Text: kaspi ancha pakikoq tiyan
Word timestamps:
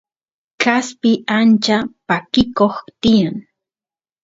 kaspi 0.61 1.11
ancha 1.39 1.77
pakikoq 2.07 2.75
tiyan 3.01 3.35